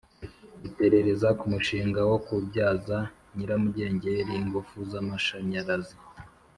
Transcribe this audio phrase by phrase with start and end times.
[0.67, 2.97] Iperereza ku mushinga wo kubyaza
[3.35, 5.95] nyiramugengeri ingufu z’ amashanyarazi